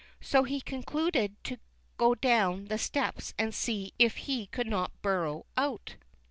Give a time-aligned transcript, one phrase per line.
[0.19, 1.57] So he concluded to
[1.99, 5.93] go down the steps and see if he could not burrow out.